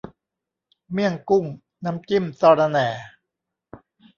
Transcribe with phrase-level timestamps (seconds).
[0.91, 1.45] เมี่ยงกุ้ง
[1.85, 2.87] น้ำจิ้มสะระแหน่